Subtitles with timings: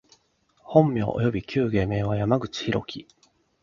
[0.63, 3.07] 本名および旧芸名は、山口大樹（やまぐちひろき）